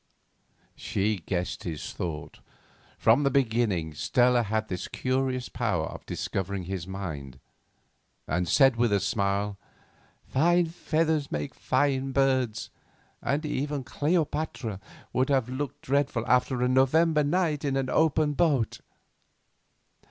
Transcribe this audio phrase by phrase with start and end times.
[0.75, 8.47] She guessed his thought—from the beginning Stella had this curious power of discovering his mind—and
[8.49, 9.59] said with a smile:
[10.27, 12.71] "Fine feathers make fine birds,
[13.21, 14.79] and even Cleopatra
[15.13, 18.79] would have looked dreadful after a November night in an open boat."